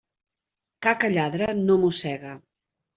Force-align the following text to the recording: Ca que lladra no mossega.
Ca 0.87 0.95
que 1.03 1.13
lladra 1.17 1.53
no 1.67 1.79
mossega. 1.85 2.33